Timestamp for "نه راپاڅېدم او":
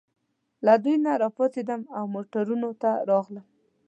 1.05-2.03